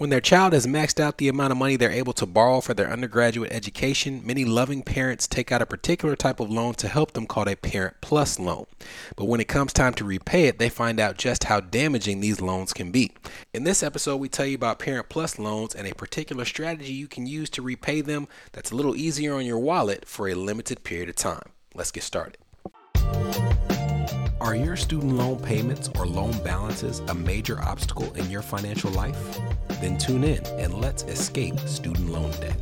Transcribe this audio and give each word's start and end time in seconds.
When 0.00 0.08
their 0.08 0.22
child 0.22 0.54
has 0.54 0.66
maxed 0.66 0.98
out 0.98 1.18
the 1.18 1.28
amount 1.28 1.52
of 1.52 1.58
money 1.58 1.76
they're 1.76 1.90
able 1.90 2.14
to 2.14 2.24
borrow 2.24 2.62
for 2.62 2.72
their 2.72 2.90
undergraduate 2.90 3.52
education, 3.52 4.22
many 4.24 4.46
loving 4.46 4.82
parents 4.82 5.28
take 5.28 5.52
out 5.52 5.60
a 5.60 5.66
particular 5.66 6.16
type 6.16 6.40
of 6.40 6.48
loan 6.48 6.72
to 6.76 6.88
help 6.88 7.12
them 7.12 7.26
called 7.26 7.48
a 7.48 7.56
Parent 7.56 7.96
Plus 8.00 8.38
loan. 8.38 8.64
But 9.14 9.26
when 9.26 9.40
it 9.40 9.48
comes 9.48 9.74
time 9.74 9.92
to 9.92 10.04
repay 10.06 10.46
it, 10.46 10.58
they 10.58 10.70
find 10.70 10.98
out 10.98 11.18
just 11.18 11.44
how 11.44 11.60
damaging 11.60 12.20
these 12.20 12.40
loans 12.40 12.72
can 12.72 12.90
be. 12.90 13.12
In 13.52 13.64
this 13.64 13.82
episode, 13.82 14.16
we 14.16 14.30
tell 14.30 14.46
you 14.46 14.54
about 14.54 14.78
Parent 14.78 15.10
Plus 15.10 15.38
loans 15.38 15.74
and 15.74 15.86
a 15.86 15.94
particular 15.94 16.46
strategy 16.46 16.94
you 16.94 17.06
can 17.06 17.26
use 17.26 17.50
to 17.50 17.60
repay 17.60 18.00
them 18.00 18.26
that's 18.52 18.70
a 18.70 18.76
little 18.76 18.96
easier 18.96 19.34
on 19.34 19.44
your 19.44 19.58
wallet 19.58 20.08
for 20.08 20.30
a 20.30 20.34
limited 20.34 20.82
period 20.82 21.10
of 21.10 21.16
time. 21.16 21.50
Let's 21.74 21.90
get 21.90 22.04
started. 22.04 22.38
Are 24.40 24.54
your 24.54 24.76
student 24.76 25.12
loan 25.12 25.38
payments 25.40 25.90
or 25.98 26.06
loan 26.06 26.42
balances 26.42 27.00
a 27.00 27.14
major 27.14 27.60
obstacle 27.60 28.10
in 28.14 28.30
your 28.30 28.40
financial 28.40 28.90
life? 28.92 29.38
Then 29.80 29.96
tune 29.96 30.24
in 30.24 30.44
and 30.58 30.74
let's 30.74 31.04
escape 31.04 31.58
student 31.60 32.10
loan 32.10 32.30
debt. 32.32 32.56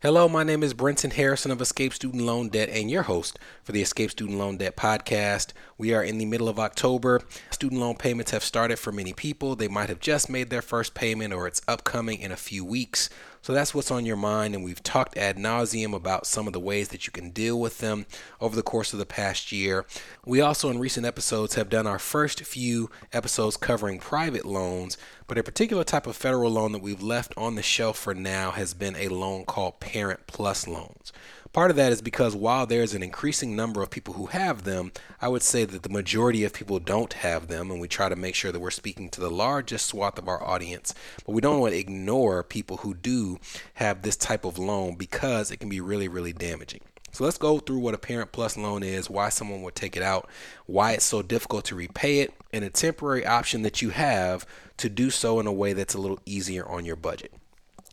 Hello, 0.00 0.28
my 0.28 0.44
name 0.44 0.62
is 0.62 0.74
Brenton 0.74 1.10
Harrison 1.10 1.50
of 1.50 1.60
Escape 1.60 1.92
Student 1.92 2.22
Loan 2.22 2.50
Debt 2.50 2.68
and 2.68 2.88
your 2.88 3.02
host 3.02 3.36
for 3.64 3.72
the 3.72 3.82
Escape 3.82 4.12
Student 4.12 4.38
Loan 4.38 4.56
Debt 4.56 4.76
podcast. 4.76 5.52
We 5.76 5.92
are 5.92 6.04
in 6.04 6.18
the 6.18 6.24
middle 6.24 6.48
of 6.48 6.60
October. 6.60 7.22
Student 7.50 7.80
loan 7.80 7.96
payments 7.96 8.30
have 8.30 8.44
started 8.44 8.78
for 8.78 8.92
many 8.92 9.12
people. 9.12 9.56
They 9.56 9.66
might 9.66 9.88
have 9.88 9.98
just 9.98 10.30
made 10.30 10.50
their 10.50 10.62
first 10.62 10.94
payment 10.94 11.34
or 11.34 11.48
it's 11.48 11.62
upcoming 11.66 12.20
in 12.20 12.30
a 12.30 12.36
few 12.36 12.64
weeks. 12.64 13.10
So 13.48 13.54
that's 13.54 13.74
what's 13.74 13.90
on 13.90 14.04
your 14.04 14.18
mind, 14.18 14.54
and 14.54 14.62
we've 14.62 14.82
talked 14.82 15.16
ad 15.16 15.38
nauseum 15.38 15.94
about 15.94 16.26
some 16.26 16.46
of 16.46 16.52
the 16.52 16.60
ways 16.60 16.88
that 16.88 17.06
you 17.06 17.12
can 17.14 17.30
deal 17.30 17.58
with 17.58 17.78
them 17.78 18.04
over 18.42 18.54
the 18.54 18.62
course 18.62 18.92
of 18.92 18.98
the 18.98 19.06
past 19.06 19.52
year. 19.52 19.86
We 20.26 20.42
also, 20.42 20.68
in 20.68 20.78
recent 20.78 21.06
episodes, 21.06 21.54
have 21.54 21.70
done 21.70 21.86
our 21.86 21.98
first 21.98 22.42
few 22.42 22.90
episodes 23.10 23.56
covering 23.56 24.00
private 24.00 24.44
loans, 24.44 24.98
but 25.26 25.38
a 25.38 25.42
particular 25.42 25.82
type 25.82 26.06
of 26.06 26.14
federal 26.14 26.50
loan 26.50 26.72
that 26.72 26.82
we've 26.82 27.00
left 27.00 27.32
on 27.38 27.54
the 27.54 27.62
shelf 27.62 27.96
for 27.96 28.12
now 28.12 28.50
has 28.50 28.74
been 28.74 28.96
a 28.96 29.08
loan 29.08 29.46
called 29.46 29.80
Parent 29.80 30.26
Plus 30.26 30.68
loans. 30.68 31.10
Part 31.52 31.70
of 31.70 31.76
that 31.76 31.92
is 31.92 32.02
because 32.02 32.36
while 32.36 32.66
there's 32.66 32.94
an 32.94 33.02
increasing 33.02 33.56
number 33.56 33.82
of 33.82 33.90
people 33.90 34.14
who 34.14 34.26
have 34.26 34.64
them, 34.64 34.92
I 35.20 35.28
would 35.28 35.42
say 35.42 35.64
that 35.64 35.82
the 35.82 35.88
majority 35.88 36.44
of 36.44 36.52
people 36.52 36.78
don't 36.78 37.12
have 37.14 37.48
them, 37.48 37.70
and 37.70 37.80
we 37.80 37.88
try 37.88 38.08
to 38.08 38.16
make 38.16 38.34
sure 38.34 38.52
that 38.52 38.60
we're 38.60 38.70
speaking 38.70 39.08
to 39.10 39.20
the 39.20 39.30
largest 39.30 39.86
swath 39.86 40.18
of 40.18 40.28
our 40.28 40.42
audience. 40.42 40.94
But 41.24 41.32
we 41.32 41.40
don't 41.40 41.60
want 41.60 41.72
to 41.72 41.78
ignore 41.78 42.42
people 42.44 42.78
who 42.78 42.94
do 42.94 43.38
have 43.74 44.02
this 44.02 44.16
type 44.16 44.44
of 44.44 44.58
loan 44.58 44.96
because 44.96 45.50
it 45.50 45.56
can 45.56 45.70
be 45.70 45.80
really, 45.80 46.06
really 46.06 46.34
damaging. 46.34 46.82
So 47.12 47.24
let's 47.24 47.38
go 47.38 47.58
through 47.58 47.78
what 47.78 47.94
a 47.94 47.98
Parent 47.98 48.32
Plus 48.32 48.56
loan 48.56 48.82
is, 48.82 49.08
why 49.08 49.30
someone 49.30 49.62
would 49.62 49.74
take 49.74 49.96
it 49.96 50.02
out, 50.02 50.28
why 50.66 50.92
it's 50.92 51.06
so 51.06 51.22
difficult 51.22 51.64
to 51.66 51.74
repay 51.74 52.20
it, 52.20 52.34
and 52.52 52.62
a 52.64 52.70
temporary 52.70 53.24
option 53.24 53.62
that 53.62 53.80
you 53.80 53.90
have 53.90 54.46
to 54.76 54.90
do 54.90 55.10
so 55.10 55.40
in 55.40 55.46
a 55.46 55.52
way 55.52 55.72
that's 55.72 55.94
a 55.94 56.00
little 56.00 56.20
easier 56.26 56.68
on 56.68 56.84
your 56.84 56.96
budget. 56.96 57.32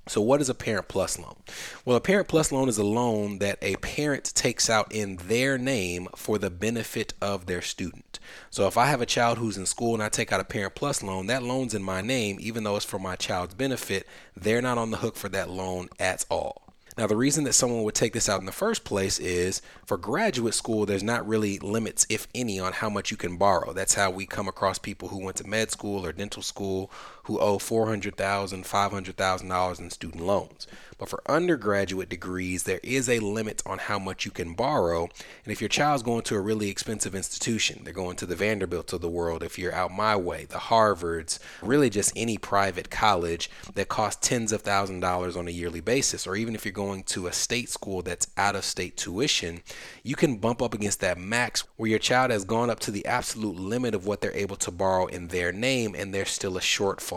So, 0.07 0.21
what 0.21 0.39
is 0.39 0.49
a 0.49 0.53
Parent 0.53 0.87
Plus 0.87 1.17
loan? 1.17 1.35
Well, 1.83 1.97
a 1.97 2.01
Parent 2.01 2.27
Plus 2.27 2.51
loan 2.51 2.69
is 2.69 2.77
a 2.77 2.83
loan 2.83 3.39
that 3.39 3.57
a 3.63 3.75
parent 3.77 4.35
takes 4.35 4.69
out 4.69 4.91
in 4.91 5.15
their 5.17 5.57
name 5.57 6.07
for 6.15 6.37
the 6.37 6.51
benefit 6.51 7.15
of 7.21 7.47
their 7.47 7.63
student. 7.63 8.19
So, 8.51 8.67
if 8.67 8.77
I 8.77 8.85
have 8.85 9.01
a 9.01 9.07
child 9.07 9.39
who's 9.39 9.57
in 9.57 9.65
school 9.65 9.95
and 9.95 10.03
I 10.03 10.09
take 10.09 10.31
out 10.31 10.39
a 10.39 10.43
Parent 10.43 10.75
Plus 10.75 11.01
loan, 11.01 11.25
that 11.27 11.41
loan's 11.41 11.73
in 11.73 11.81
my 11.81 12.01
name, 12.01 12.37
even 12.39 12.63
though 12.63 12.75
it's 12.75 12.85
for 12.85 12.99
my 12.99 13.15
child's 13.15 13.55
benefit. 13.55 14.07
They're 14.35 14.61
not 14.61 14.77
on 14.77 14.91
the 14.91 14.97
hook 14.97 15.15
for 15.15 15.29
that 15.29 15.49
loan 15.49 15.89
at 15.99 16.23
all. 16.29 16.65
Now, 16.97 17.07
the 17.07 17.17
reason 17.17 17.43
that 17.43 17.53
someone 17.53 17.83
would 17.83 17.95
take 17.95 18.13
this 18.13 18.29
out 18.29 18.39
in 18.39 18.45
the 18.45 18.53
first 18.53 18.85
place 18.85 19.19
is 19.19 19.61
for 19.85 19.97
graduate 19.97 20.53
school, 20.53 20.85
there's 20.85 21.03
not 21.03 21.27
really 21.27 21.59
limits, 21.59 22.05
if 22.09 22.27
any, 22.33 22.57
on 22.57 22.71
how 22.71 22.89
much 22.89 23.11
you 23.11 23.17
can 23.17 23.35
borrow. 23.35 23.73
That's 23.73 23.95
how 23.95 24.11
we 24.11 24.25
come 24.25 24.47
across 24.47 24.79
people 24.79 25.09
who 25.09 25.19
went 25.19 25.35
to 25.37 25.47
med 25.47 25.71
school 25.71 26.05
or 26.05 26.13
dental 26.13 26.41
school 26.41 26.89
who 27.25 27.39
owe 27.39 27.57
$400,000, 27.57 28.15
$500,000 28.15 29.79
in 29.79 29.89
student 29.89 30.25
loans. 30.25 30.67
But 30.97 31.09
for 31.09 31.21
undergraduate 31.27 32.07
degrees, 32.07 32.63
there 32.63 32.79
is 32.81 33.09
a 33.09 33.19
limit 33.19 33.61
on 33.65 33.79
how 33.79 33.99
much 33.99 34.23
you 34.23 34.31
can 34.31 34.53
borrow. 34.53 35.09
And 35.44 35.51
if 35.51 35.61
your 35.61 35.67
child's 35.67 36.03
going 36.03 36.22
to 36.23 36.35
a 36.35 36.39
really 36.39 36.69
expensive 36.69 37.13
institution, 37.13 37.81
they're 37.83 37.94
going 37.94 38.16
to 38.17 38.25
the 38.25 38.35
Vanderbilts 38.35 38.94
of 38.94 39.01
the 39.01 39.09
world, 39.09 39.44
if 39.44 39.59
you're 39.59 39.73
out 39.73 39.91
my 39.91 40.16
way, 40.16 40.45
the 40.45 40.57
Harvards, 40.57 41.39
really 41.61 41.89
just 41.89 42.13
any 42.16 42.38
private 42.38 42.89
college 42.89 43.50
that 43.73 43.89
costs 43.89 44.25
tens 44.25 44.53
of 44.53 44.61
thousands 44.61 44.97
of 44.97 45.01
dollars 45.01 45.35
on 45.35 45.50
a 45.50 45.51
yearly 45.51 45.81
basis, 45.81 46.25
or 46.25 46.38
even 46.38 46.55
if 46.55 46.63
you're 46.63 46.71
going 46.71 47.03
to 47.03 47.27
a 47.27 47.33
state 47.33 47.69
school 47.69 48.01
that's 48.01 48.27
out 48.38 48.55
of 48.55 48.63
state 48.63 48.95
tuition, 48.95 49.61
you 50.03 50.16
can 50.16 50.38
bump 50.38 50.61
up 50.61 50.73
against 50.73 51.01
that 51.01 51.17
max 51.17 51.66
where 51.75 51.89
your 51.89 52.00
child 52.00 52.31
has 52.31 52.45
gone 52.45 52.69
up 52.69 52.79
to 52.79 52.91
the 52.91 53.05
absolute 53.05 53.57
limit 53.57 53.94
of 53.94 54.07
what 54.07 54.21
they're 54.21 54.31
able 54.31 54.55
to 54.55 54.71
borrow 54.71 55.07
in 55.07 55.27
their 55.27 55.51
name 55.51 55.94
and 55.94 56.13
there's 56.13 56.29
still 56.29 56.55
a 56.57 56.61
shortfall. 56.61 57.14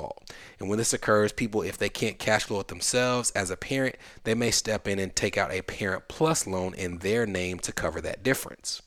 And 0.59 0.69
when 0.69 0.79
this 0.79 0.93
occurs, 0.93 1.33
people, 1.33 1.63
if 1.63 1.79
they 1.79 1.89
can't 1.89 2.19
cash 2.19 2.45
flow 2.45 2.61
it 2.61 2.69
themselves 2.69 3.31
as 3.33 3.51
a 3.51 3.57
parent, 3.57 3.97
they 4.25 4.35
may 4.35 4.51
step 4.51 4.89
in 4.89 4.99
and 4.99 5.15
take 5.15 5.37
out 5.37 5.53
a 5.53 5.63
Parent 5.63 6.09
Plus 6.09 6.47
loan 6.47 6.75
in 6.75 6.99
their 6.99 7.27
name 7.27 7.59
to 7.61 7.73
cover 7.73 8.01
that 8.01 8.23
difference. 8.23 8.83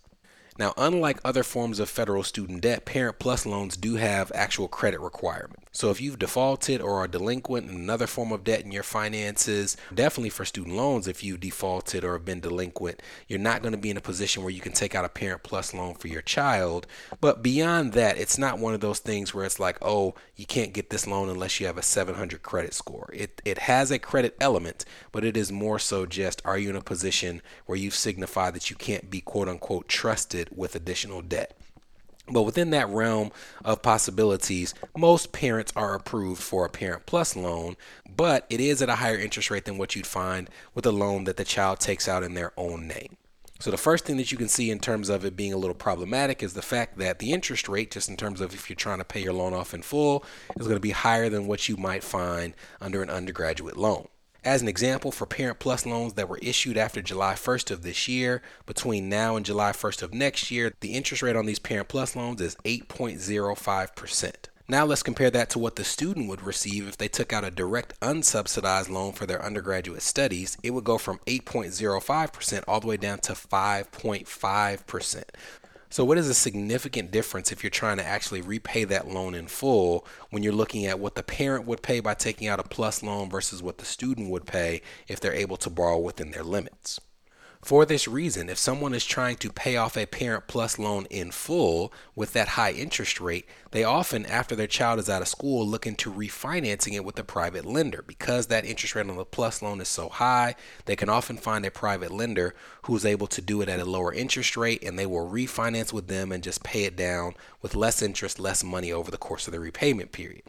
Now, 0.57 0.73
unlike 0.77 1.19
other 1.23 1.44
forms 1.44 1.79
of 1.79 1.89
federal 1.89 2.23
student 2.23 2.61
debt, 2.61 2.85
Parent 2.85 3.19
Plus 3.19 3.45
loans 3.45 3.77
do 3.77 3.95
have 3.95 4.31
actual 4.35 4.67
credit 4.67 4.99
requirements. 4.99 5.60
So 5.74 5.90
if 5.90 6.02
you've 6.02 6.20
defaulted 6.20 6.82
or 6.82 6.98
are 6.98 7.08
delinquent 7.08 7.70
in 7.70 7.76
another 7.76 8.06
form 8.06 8.34
of 8.34 8.44
debt 8.44 8.66
in 8.66 8.74
your 8.74 8.84
finances, 8.84 9.78
definitely 9.94 10.30
for 10.30 10.44
student 10.44 10.76
loans, 10.76 11.08
if 11.08 11.24
you 11.24 11.38
defaulted 11.38 12.04
or 12.04 12.12
have 12.14 12.26
been 12.26 12.42
delinquent, 12.42 13.02
you're 13.30 13.40
not 13.40 13.62
going 13.62 13.72
to 13.72 13.78
be 13.78 13.90
in 13.90 13.96
a 13.96 14.02
position 14.02 14.44
where 14.44 14.52
you 14.52 14.59
can 14.59 14.74
take 14.74 14.96
out 14.96 15.06
a 15.06 15.09
Parent 15.09 15.44
Plus 15.44 15.74
loan 15.74 15.94
for 15.94 16.09
your 16.09 16.22
child. 16.22 16.88
But 17.22 17.42
beyond 17.42 17.94
that, 17.94 18.18
it's 18.18 18.38
not 18.38 18.59
one 18.59 18.74
of 18.74 18.82
those 18.82 19.00
things 19.00 19.34
where 19.34 19.46
it's 19.46 19.62
like, 19.62 19.78
oh, 19.82 20.14
you 20.36 20.46
can't 20.46 20.74
get 20.74 20.90
this 20.90 21.08
loan 21.08 21.30
unless 21.30 21.62
you 21.62 21.68
have 21.68 21.78
a 21.78 21.84
700 21.84 22.44
credit 22.44 22.74
score. 22.74 23.09
It, 23.14 23.42
it 23.46 23.59
has 23.59 23.92
a 23.92 24.00
credit 24.00 24.36
element, 24.42 24.84
but 25.14 25.24
it 25.24 25.38
is 25.38 25.53
more 25.53 25.80
so 25.80 26.06
just 26.06 26.42
are 26.44 26.58
you 26.58 26.70
in 26.70 26.76
a 26.76 26.82
position 26.82 27.42
where 27.66 27.78
you've 27.78 27.96
signified 27.96 28.56
that 28.56 28.70
you 28.70 28.76
can't 28.76 29.09
be 29.09 29.22
quote 29.22 29.48
unquote 29.48 29.88
trusted 29.88 30.50
with 30.53 30.76
additional 30.76 31.22
debt? 31.22 31.58
But 32.28 32.44
within 32.44 32.70
that 32.70 32.90
realm 32.90 33.32
of 33.66 33.82
possibilities, 33.82 34.74
most 34.96 35.32
parents 35.32 35.74
are 35.76 35.96
approved 35.96 36.42
for 36.42 36.66
a 36.66 36.70
Parent 36.70 37.06
Plus 37.06 37.36
loan, 37.36 37.76
but 38.08 38.46
it 38.50 38.59
is 38.59 38.82
at 38.82 38.90
a 38.90 38.96
higher 38.96 39.18
interest 39.18 39.50
rate 39.50 39.66
than 39.66 39.78
what 39.78 39.96
you'd 39.96 40.08
find 40.08 40.50
with 40.74 40.86
a 40.86 40.92
loan 40.92 41.24
that 41.26 41.38
the 41.38 41.44
child 41.44 41.80
takes 41.80 42.08
out 42.08 42.24
in 42.24 42.34
their 42.34 42.54
own 42.58 42.88
name. 42.88 43.18
So 43.59 43.70
the 43.70 43.78
first 43.78 44.06
thing 44.06 44.18
that 44.18 44.32
you 44.32 44.40
can 44.40 44.50
see 44.50 44.72
in 44.72 44.80
terms 44.80 45.08
of 45.08 45.24
it 45.24 45.36
being 45.36 45.54
a 45.54 45.58
little 45.58 45.76
problematic 45.76 46.42
is 46.42 46.54
the 46.54 46.64
fact 46.64 46.98
that 46.98 47.20
the 47.20 47.32
interest 47.32 47.70
rate, 47.70 47.92
just 47.92 48.09
in 48.09 48.18
terms 48.18 48.42
of 48.42 48.56
if 48.56 48.70
you're 48.70 48.76
trying 48.76 48.98
to 48.98 49.06
pay 49.06 49.22
your 49.22 49.34
loan 49.34 49.53
off 49.53 49.76
in 49.76 49.84
full, 49.84 50.26
is 50.59 50.66
going 50.66 50.78
to 50.78 50.80
be 50.80 50.92
higher 50.92 51.30
than 51.30 51.46
what 51.46 51.70
you 51.70 51.78
might 51.78 52.03
find 52.03 52.56
under 52.80 53.03
an 53.03 53.12
undergraduate 53.12 53.78
loan. 53.78 54.08
As 54.44 54.63
an 54.63 54.68
example, 54.68 55.12
for 55.12 55.28
Parent 55.28 55.59
Plus 55.59 55.85
loans 55.85 56.13
that 56.13 56.28
were 56.28 56.40
issued 56.40 56.75
after 56.75 57.00
July 57.00 57.35
1st 57.35 57.69
of 57.69 57.84
this 57.84 58.07
year, 58.07 58.41
between 58.66 59.07
now 59.07 59.35
and 59.35 59.46
July 59.46 59.72
1st 59.72 60.02
of 60.02 60.16
next 60.16 60.50
year, 60.50 60.74
the 60.79 60.96
interest 60.96 61.22
rate 61.22 61.35
on 61.35 61.46
these 61.46 61.59
Parent 61.59 61.88
Plus 61.88 62.16
loans 62.16 62.41
is 62.41 62.56
8.05%. 62.66 64.34
Now 64.68 64.85
let's 64.85 65.03
compare 65.03 65.29
that 65.29 65.52
to 65.52 65.59
what 65.59 65.75
the 65.75 65.84
student 65.84 66.28
would 66.28 66.41
receive 66.41 66.88
if 66.88 66.97
they 66.97 67.07
took 67.07 67.31
out 67.31 67.44
a 67.44 67.52
direct 67.52 68.00
unsubsidized 68.00 68.90
loan 68.90 69.12
for 69.12 69.28
their 69.28 69.44
undergraduate 69.44 70.02
studies. 70.02 70.58
It 70.63 70.72
would 70.72 70.85
go 70.85 70.97
from 70.97 71.19
8.05% 71.28 72.63
all 72.68 72.79
the 72.79 72.88
way 72.88 72.97
down 72.97 73.19
to 73.19 73.34
5.5%. 73.34 75.23
So, 75.91 76.06
what 76.06 76.18
is 76.18 76.29
a 76.29 76.34
significant 76.34 77.12
difference 77.12 77.52
if 77.52 77.66
you're 77.66 77.69
trying 77.69 77.97
to 77.97 78.06
actually 78.06 78.40
repay 78.40 78.85
that 78.85 79.09
loan 79.09 79.35
in 79.35 79.47
full 79.47 80.07
when 80.29 80.41
you're 80.41 80.53
looking 80.53 80.85
at 80.85 81.00
what 81.00 81.16
the 81.16 81.22
parent 81.22 81.66
would 81.66 81.81
pay 81.81 82.00
by 82.00 82.13
taking 82.13 82.47
out 82.47 82.62
a 82.62 82.63
plus 82.63 83.03
loan 83.03 83.29
versus 83.29 83.62
what 83.62 83.78
the 83.78 83.84
student 83.84 84.29
would 84.29 84.46
pay 84.46 84.81
if 85.09 85.19
they're 85.19 85.34
able 85.34 85.57
to 85.57 85.69
borrow 85.69 86.00
within 86.00 86.31
their 86.31 86.44
limits? 86.44 87.02
For 87.63 87.85
this 87.85 88.07
reason, 88.07 88.49
if 88.49 88.57
someone 88.57 88.95
is 88.95 89.05
trying 89.05 89.35
to 89.38 89.51
pay 89.51 89.77
off 89.77 89.95
a 89.95 90.07
Parent 90.07 90.47
Plus 90.47 90.79
loan 90.79 91.05
in 91.11 91.29
full 91.29 91.94
with 92.16 92.33
that 92.33 92.49
high 92.49 92.72
interest 92.72 93.22
rate, 93.22 93.45
they 93.69 93.83
often, 93.83 94.25
after 94.25 94.55
their 94.55 94.67
child 94.67 94.99
is 94.99 95.09
out 95.09 95.22
of 95.22 95.27
school, 95.27 95.66
look 95.66 95.85
into 95.85 96.11
refinancing 96.11 96.93
it 96.93 97.05
with 97.05 97.19
a 97.19 97.23
private 97.23 97.63
lender. 97.63 98.03
Because 98.05 98.47
that 98.47 98.66
interest 98.66 98.96
rate 98.96 99.08
on 99.08 99.16
the 99.16 99.25
Plus 99.25 99.61
loan 99.61 99.79
is 99.79 99.87
so 99.87 100.09
high, 100.09 100.55
they 100.85 100.96
can 100.96 101.08
often 101.08 101.37
find 101.37 101.63
a 101.63 101.72
private 101.72 102.11
lender 102.11 102.55
who 102.84 102.96
is 102.96 103.05
able 103.05 103.28
to 103.28 103.41
do 103.41 103.61
it 103.61 103.69
at 103.69 103.79
a 103.79 103.85
lower 103.85 104.11
interest 104.11 104.57
rate 104.57 104.84
and 104.84 104.97
they 104.97 105.05
will 105.05 105.29
refinance 105.29 105.93
with 105.93 106.07
them 106.07 106.31
and 106.31 106.43
just 106.43 106.64
pay 106.64 106.85
it 106.85 106.96
down 106.96 107.35
with 107.61 107.75
less 107.75 108.02
interest, 108.02 108.40
less 108.40 108.64
money 108.64 108.91
over 108.91 109.11
the 109.11 109.17
course 109.17 109.47
of 109.47 109.53
the 109.53 109.59
repayment 109.59 110.11
period. 110.11 110.41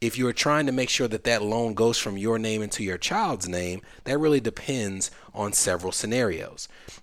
If 0.00 0.16
you 0.16 0.26
are 0.26 0.32
trying 0.32 0.66
to 0.66 0.72
make 0.72 0.88
sure 0.88 1.08
that 1.08 1.24
that 1.24 1.42
loan 1.42 1.74
goes 1.74 1.98
from 1.98 2.16
your 2.16 2.38
name 2.38 2.62
into 2.62 2.82
your 2.82 2.98
child's 2.98 3.46
name, 3.46 3.82
that 4.04 4.18
really 4.18 4.40
depends 4.40 5.10
on 5.34 5.52
several 5.52 5.92
scenarios. 5.92 6.45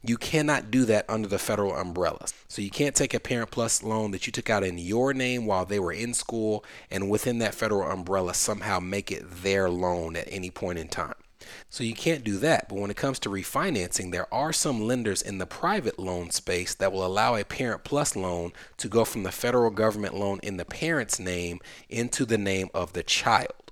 You 0.04 0.18
cannot 0.18 0.72
do 0.72 0.86
that 0.86 1.06
under 1.10 1.28
the 1.28 1.40
federal 1.40 1.76
umbrella. 1.76 2.26
So 2.48 2.62
you 2.62 2.70
can't 2.70 2.96
take 2.96 3.14
a 3.14 3.20
Parent 3.20 3.52
Plus 3.52 3.84
loan 3.84 4.12
that 4.12 4.26
you 4.26 4.32
took 4.32 4.50
out 4.50 4.64
in 4.64 4.78
your 4.78 5.14
name 5.14 5.46
while 5.46 5.66
they 5.66 5.80
were 5.80 5.94
in 5.94 6.14
school 6.14 6.64
and 6.90 7.10
within 7.10 7.40
that 7.40 7.56
federal 7.56 7.90
umbrella 7.90 8.34
somehow 8.34 8.80
make 8.80 9.12
it 9.12 9.24
their 9.44 9.70
loan 9.70 10.16
at 10.16 10.28
any 10.32 10.50
point 10.50 10.80
in 10.80 10.88
time. 10.88 11.16
So 11.70 11.84
you 11.84 11.94
can't 11.94 12.24
do 12.24 12.38
that. 12.38 12.70
But 12.70 12.78
when 12.78 12.92
it 12.92 12.98
comes 12.98 13.20
to 13.20 13.30
refinancing, 13.30 14.12
there 14.12 14.32
are 14.34 14.54
some 14.54 14.82
lenders 14.82 15.22
in 15.22 15.38
the 15.38 15.46
private 15.46 16.00
loan 16.00 16.30
space 16.32 16.74
that 16.76 16.92
will 16.92 17.06
allow 17.06 17.36
a 17.36 17.44
Parent 17.44 17.84
Plus 17.84 18.16
loan 18.16 18.54
to 18.78 18.88
go 18.88 19.06
from 19.06 19.24
the 19.24 19.32
federal 19.32 19.72
government 19.72 20.16
loan 20.16 20.40
in 20.44 20.58
the 20.58 20.66
parent's 20.66 21.20
name 21.20 21.60
into 21.90 22.26
the 22.26 22.38
name 22.38 22.70
of 22.74 22.94
the 22.94 23.04
child. 23.04 23.63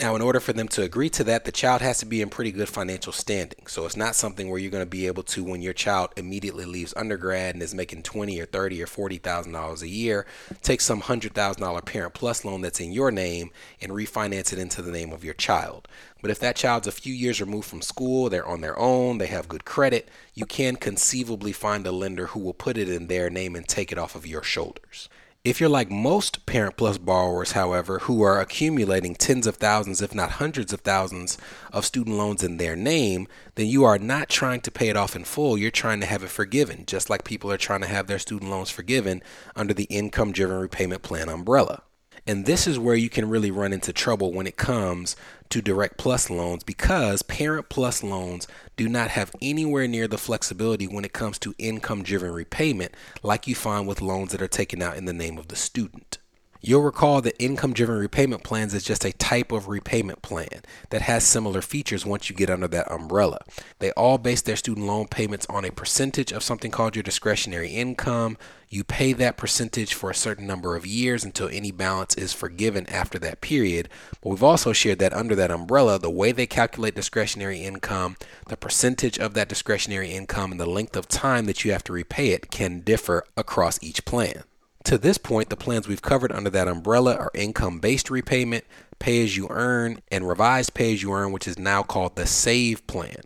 Now, 0.00 0.14
in 0.14 0.22
order 0.22 0.38
for 0.38 0.52
them 0.52 0.68
to 0.68 0.82
agree 0.82 1.10
to 1.10 1.24
that, 1.24 1.44
the 1.44 1.50
child 1.50 1.82
has 1.82 1.98
to 1.98 2.06
be 2.06 2.22
in 2.22 2.28
pretty 2.28 2.52
good 2.52 2.68
financial 2.68 3.12
standing. 3.12 3.66
So 3.66 3.84
it's 3.84 3.96
not 3.96 4.14
something 4.14 4.48
where 4.48 4.60
you're 4.60 4.70
going 4.70 4.84
to 4.84 4.88
be 4.88 5.08
able 5.08 5.24
to, 5.24 5.42
when 5.42 5.60
your 5.60 5.72
child 5.72 6.10
immediately 6.16 6.64
leaves 6.66 6.94
undergrad 6.96 7.56
and 7.56 7.62
is 7.64 7.74
making 7.74 8.04
twenty 8.04 8.40
or 8.40 8.46
thirty 8.46 8.80
or 8.80 8.86
forty 8.86 9.18
thousand 9.18 9.54
dollars 9.54 9.82
a 9.82 9.88
year, 9.88 10.24
take 10.62 10.80
some 10.80 11.00
hundred 11.00 11.34
thousand 11.34 11.62
dollar 11.62 11.80
Parent 11.80 12.14
Plus 12.14 12.44
loan 12.44 12.60
that's 12.60 12.78
in 12.78 12.92
your 12.92 13.10
name 13.10 13.50
and 13.80 13.90
refinance 13.90 14.52
it 14.52 14.60
into 14.60 14.82
the 14.82 14.92
name 14.92 15.12
of 15.12 15.24
your 15.24 15.34
child. 15.34 15.88
But 16.22 16.30
if 16.30 16.38
that 16.38 16.54
child's 16.54 16.86
a 16.86 16.92
few 16.92 17.12
years 17.12 17.40
removed 17.40 17.66
from 17.66 17.82
school, 17.82 18.30
they're 18.30 18.46
on 18.46 18.60
their 18.60 18.78
own, 18.78 19.18
they 19.18 19.26
have 19.26 19.48
good 19.48 19.64
credit, 19.64 20.08
you 20.32 20.46
can 20.46 20.76
conceivably 20.76 21.52
find 21.52 21.84
a 21.88 21.92
lender 21.92 22.26
who 22.26 22.38
will 22.38 22.54
put 22.54 22.78
it 22.78 22.88
in 22.88 23.08
their 23.08 23.30
name 23.30 23.56
and 23.56 23.66
take 23.66 23.90
it 23.90 23.98
off 23.98 24.14
of 24.14 24.28
your 24.28 24.44
shoulders. 24.44 25.08
If 25.44 25.60
you're 25.60 25.68
like 25.70 25.88
most 25.88 26.46
Parent 26.46 26.76
Plus 26.76 26.98
borrowers, 26.98 27.52
however, 27.52 28.00
who 28.00 28.22
are 28.22 28.40
accumulating 28.40 29.14
tens 29.14 29.46
of 29.46 29.56
thousands, 29.56 30.02
if 30.02 30.12
not 30.12 30.32
hundreds 30.32 30.72
of 30.72 30.80
thousands, 30.80 31.38
of 31.72 31.86
student 31.86 32.16
loans 32.16 32.42
in 32.42 32.56
their 32.56 32.74
name, 32.74 33.28
then 33.54 33.66
you 33.66 33.84
are 33.84 33.98
not 33.98 34.28
trying 34.28 34.60
to 34.62 34.70
pay 34.72 34.88
it 34.88 34.96
off 34.96 35.14
in 35.14 35.22
full. 35.22 35.56
You're 35.56 35.70
trying 35.70 36.00
to 36.00 36.06
have 36.06 36.24
it 36.24 36.30
forgiven, 36.30 36.84
just 36.86 37.08
like 37.08 37.22
people 37.22 37.52
are 37.52 37.56
trying 37.56 37.82
to 37.82 37.86
have 37.86 38.08
their 38.08 38.18
student 38.18 38.50
loans 38.50 38.70
forgiven 38.70 39.22
under 39.54 39.72
the 39.72 39.84
income 39.84 40.32
driven 40.32 40.58
repayment 40.58 41.02
plan 41.02 41.28
umbrella. 41.28 41.82
And 42.28 42.44
this 42.44 42.66
is 42.66 42.78
where 42.78 42.94
you 42.94 43.08
can 43.08 43.30
really 43.30 43.50
run 43.50 43.72
into 43.72 43.90
trouble 43.90 44.34
when 44.34 44.46
it 44.46 44.58
comes 44.58 45.16
to 45.48 45.62
Direct 45.62 45.96
Plus 45.96 46.28
loans 46.28 46.62
because 46.62 47.22
Parent 47.22 47.70
Plus 47.70 48.02
loans 48.02 48.46
do 48.76 48.86
not 48.86 49.08
have 49.08 49.34
anywhere 49.40 49.88
near 49.88 50.06
the 50.06 50.18
flexibility 50.18 50.86
when 50.86 51.06
it 51.06 51.14
comes 51.14 51.38
to 51.38 51.54
income 51.56 52.02
driven 52.02 52.30
repayment 52.30 52.92
like 53.22 53.46
you 53.46 53.54
find 53.54 53.88
with 53.88 54.02
loans 54.02 54.32
that 54.32 54.42
are 54.42 54.46
taken 54.46 54.82
out 54.82 54.98
in 54.98 55.06
the 55.06 55.14
name 55.14 55.38
of 55.38 55.48
the 55.48 55.56
student. 55.56 56.17
You'll 56.60 56.82
recall 56.82 57.20
that 57.22 57.40
income 57.40 57.72
driven 57.72 57.96
repayment 57.96 58.42
plans 58.42 58.74
is 58.74 58.82
just 58.82 59.04
a 59.04 59.12
type 59.12 59.52
of 59.52 59.68
repayment 59.68 60.22
plan 60.22 60.62
that 60.90 61.02
has 61.02 61.22
similar 61.22 61.62
features 61.62 62.04
once 62.04 62.28
you 62.28 62.34
get 62.34 62.50
under 62.50 62.66
that 62.66 62.90
umbrella. 62.90 63.38
They 63.78 63.92
all 63.92 64.18
base 64.18 64.42
their 64.42 64.56
student 64.56 64.84
loan 64.84 65.06
payments 65.06 65.46
on 65.48 65.64
a 65.64 65.70
percentage 65.70 66.32
of 66.32 66.42
something 66.42 66.72
called 66.72 66.96
your 66.96 67.04
discretionary 67.04 67.68
income. 67.68 68.36
You 68.68 68.82
pay 68.82 69.12
that 69.12 69.36
percentage 69.36 69.94
for 69.94 70.10
a 70.10 70.16
certain 70.16 70.48
number 70.48 70.74
of 70.74 70.84
years 70.84 71.24
until 71.24 71.48
any 71.48 71.70
balance 71.70 72.16
is 72.16 72.32
forgiven 72.32 72.88
after 72.88 73.20
that 73.20 73.40
period. 73.40 73.88
But 74.20 74.30
we've 74.30 74.42
also 74.42 74.72
shared 74.72 74.98
that 74.98 75.14
under 75.14 75.36
that 75.36 75.52
umbrella, 75.52 76.00
the 76.00 76.10
way 76.10 76.32
they 76.32 76.48
calculate 76.48 76.96
discretionary 76.96 77.60
income, 77.60 78.16
the 78.48 78.56
percentage 78.56 79.16
of 79.16 79.34
that 79.34 79.48
discretionary 79.48 80.10
income, 80.10 80.50
and 80.50 80.60
the 80.60 80.66
length 80.66 80.96
of 80.96 81.06
time 81.06 81.46
that 81.46 81.64
you 81.64 81.70
have 81.70 81.84
to 81.84 81.92
repay 81.92 82.30
it 82.30 82.50
can 82.50 82.80
differ 82.80 83.22
across 83.36 83.80
each 83.80 84.04
plan. 84.04 84.42
To 84.88 84.96
this 84.96 85.18
point, 85.18 85.50
the 85.50 85.56
plans 85.56 85.86
we've 85.86 86.00
covered 86.00 86.32
under 86.32 86.48
that 86.48 86.66
umbrella 86.66 87.14
are 87.14 87.30
income 87.34 87.78
based 87.78 88.08
repayment, 88.08 88.64
pay 88.98 89.22
as 89.22 89.36
you 89.36 89.46
earn, 89.50 90.00
and 90.10 90.26
revised 90.26 90.72
pay 90.72 90.94
as 90.94 91.02
you 91.02 91.12
earn, 91.12 91.30
which 91.30 91.46
is 91.46 91.58
now 91.58 91.82
called 91.82 92.16
the 92.16 92.24
SAVE 92.24 92.86
plan. 92.86 93.20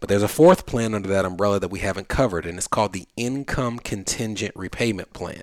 But 0.00 0.08
there's 0.08 0.22
a 0.22 0.26
fourth 0.26 0.64
plan 0.64 0.94
under 0.94 1.10
that 1.10 1.26
umbrella 1.26 1.60
that 1.60 1.70
we 1.70 1.80
haven't 1.80 2.08
covered, 2.08 2.46
and 2.46 2.56
it's 2.56 2.66
called 2.66 2.94
the 2.94 3.06
Income 3.14 3.80
Contingent 3.80 4.56
Repayment 4.56 5.12
Plan. 5.12 5.42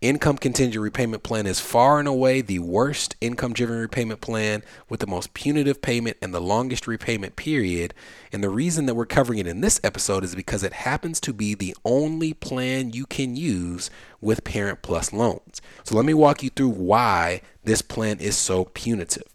Income 0.00 0.38
contingent 0.38 0.82
repayment 0.82 1.22
plan 1.22 1.46
is 1.46 1.60
far 1.60 1.98
and 1.98 2.08
away 2.08 2.40
the 2.40 2.58
worst 2.58 3.16
income 3.20 3.52
driven 3.52 3.78
repayment 3.78 4.20
plan 4.20 4.62
with 4.88 5.00
the 5.00 5.06
most 5.06 5.34
punitive 5.34 5.82
payment 5.82 6.16
and 6.22 6.34
the 6.34 6.40
longest 6.40 6.86
repayment 6.86 7.36
period. 7.36 7.94
And 8.32 8.42
the 8.42 8.50
reason 8.50 8.86
that 8.86 8.94
we're 8.94 9.06
covering 9.06 9.38
it 9.38 9.46
in 9.46 9.60
this 9.60 9.80
episode 9.82 10.24
is 10.24 10.34
because 10.34 10.62
it 10.62 10.72
happens 10.72 11.20
to 11.20 11.32
be 11.32 11.54
the 11.54 11.76
only 11.84 12.32
plan 12.32 12.92
you 12.92 13.06
can 13.06 13.36
use 13.36 13.90
with 14.20 14.44
Parent 14.44 14.82
Plus 14.82 15.12
loans. 15.12 15.60
So 15.84 15.96
let 15.96 16.04
me 16.04 16.14
walk 16.14 16.42
you 16.42 16.50
through 16.50 16.70
why 16.70 17.42
this 17.64 17.82
plan 17.82 18.18
is 18.20 18.36
so 18.36 18.66
punitive. 18.66 19.33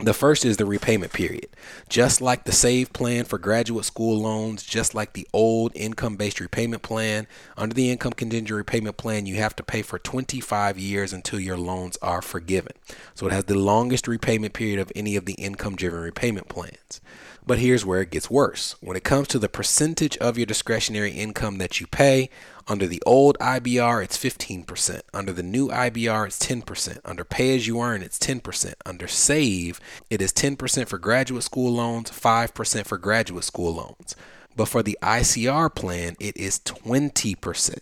The 0.00 0.14
first 0.14 0.44
is 0.44 0.58
the 0.58 0.64
repayment 0.64 1.12
period. 1.12 1.48
Just 1.88 2.20
like 2.20 2.44
the 2.44 2.52
SAVE 2.52 2.92
plan 2.92 3.24
for 3.24 3.36
graduate 3.36 3.84
school 3.84 4.20
loans, 4.20 4.62
just 4.62 4.94
like 4.94 5.12
the 5.12 5.26
old 5.32 5.72
income 5.74 6.14
based 6.14 6.38
repayment 6.38 6.82
plan, 6.82 7.26
under 7.56 7.74
the 7.74 7.90
income 7.90 8.12
contingent 8.12 8.56
repayment 8.56 8.96
plan, 8.96 9.26
you 9.26 9.36
have 9.36 9.56
to 9.56 9.64
pay 9.64 9.82
for 9.82 9.98
25 9.98 10.78
years 10.78 11.12
until 11.12 11.40
your 11.40 11.56
loans 11.56 11.96
are 12.00 12.22
forgiven. 12.22 12.74
So 13.16 13.26
it 13.26 13.32
has 13.32 13.44
the 13.44 13.58
longest 13.58 14.06
repayment 14.06 14.54
period 14.54 14.78
of 14.78 14.92
any 14.94 15.16
of 15.16 15.24
the 15.24 15.34
income 15.34 15.74
driven 15.74 16.00
repayment 16.00 16.48
plans. 16.48 17.00
But 17.48 17.60
here's 17.60 17.86
where 17.86 18.02
it 18.02 18.10
gets 18.10 18.28
worse. 18.30 18.76
When 18.82 18.94
it 18.94 19.04
comes 19.04 19.26
to 19.28 19.38
the 19.38 19.48
percentage 19.48 20.18
of 20.18 20.36
your 20.36 20.44
discretionary 20.44 21.12
income 21.12 21.56
that 21.56 21.80
you 21.80 21.86
pay, 21.86 22.28
under 22.66 22.86
the 22.86 23.02
old 23.06 23.38
IBR, 23.38 24.04
it's 24.04 24.18
15%. 24.18 25.00
Under 25.14 25.32
the 25.32 25.42
new 25.42 25.68
IBR, 25.68 26.26
it's 26.26 26.38
10%. 26.38 27.00
Under 27.06 27.24
pay 27.24 27.56
as 27.56 27.66
you 27.66 27.80
earn, 27.80 28.02
it's 28.02 28.18
10%. 28.18 28.74
Under 28.84 29.08
save, 29.08 29.80
it 30.10 30.20
is 30.20 30.30
10% 30.34 30.88
for 30.88 30.98
graduate 30.98 31.42
school 31.42 31.72
loans, 31.72 32.10
5% 32.10 32.84
for 32.84 32.98
graduate 32.98 33.44
school 33.44 33.76
loans. 33.76 34.14
But 34.58 34.66
for 34.66 34.82
the 34.82 34.98
ICR 35.00 35.72
plan, 35.72 36.16
it 36.18 36.36
is 36.36 36.58
20%. 36.58 37.78